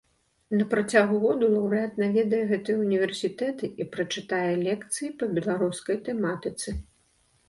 На 0.59 0.65
працягу 0.69 1.15
году 1.25 1.49
лаўрэат 1.55 1.99
наведае 2.03 2.39
гэтыя 2.51 2.77
ўніверсітэты 2.83 3.69
і 3.85 3.87
прачытае 3.97 4.53
лекцыі 4.67 5.09
па 5.21 5.29
беларускай 5.37 6.01
тэматыцы. 6.09 6.69